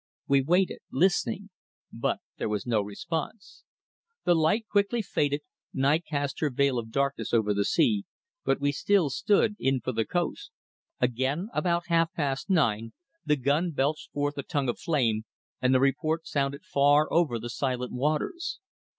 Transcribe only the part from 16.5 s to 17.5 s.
far over